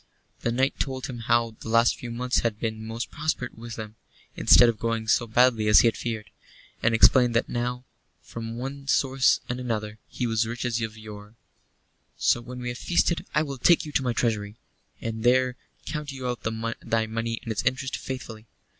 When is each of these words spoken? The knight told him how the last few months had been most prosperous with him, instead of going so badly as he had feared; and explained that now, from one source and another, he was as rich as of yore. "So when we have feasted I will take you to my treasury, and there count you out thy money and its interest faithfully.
The 0.39 0.51
knight 0.51 0.79
told 0.79 1.05
him 1.05 1.19
how 1.19 1.55
the 1.59 1.69
last 1.69 1.95
few 1.95 2.09
months 2.09 2.39
had 2.39 2.59
been 2.59 2.83
most 2.87 3.11
prosperous 3.11 3.51
with 3.53 3.75
him, 3.75 3.97
instead 4.35 4.67
of 4.67 4.79
going 4.79 5.07
so 5.07 5.27
badly 5.27 5.67
as 5.67 5.81
he 5.81 5.87
had 5.87 5.95
feared; 5.95 6.31
and 6.81 6.95
explained 6.95 7.35
that 7.35 7.47
now, 7.47 7.85
from 8.23 8.57
one 8.57 8.87
source 8.87 9.41
and 9.47 9.59
another, 9.59 9.99
he 10.07 10.25
was 10.25 10.41
as 10.41 10.47
rich 10.47 10.65
as 10.65 10.81
of 10.81 10.97
yore. 10.97 11.35
"So 12.17 12.41
when 12.41 12.57
we 12.61 12.69
have 12.69 12.79
feasted 12.79 13.27
I 13.35 13.43
will 13.43 13.59
take 13.59 13.85
you 13.85 13.91
to 13.91 14.01
my 14.01 14.13
treasury, 14.13 14.55
and 15.01 15.23
there 15.23 15.55
count 15.85 16.11
you 16.11 16.27
out 16.27 16.41
thy 16.83 17.05
money 17.05 17.39
and 17.43 17.51
its 17.51 17.61
interest 17.61 17.95
faithfully. 17.95 18.47